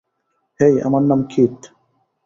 হেই, 0.59 0.75
আমার 0.81 1.03
নাম 1.03 1.19
কিথ। 1.29 1.55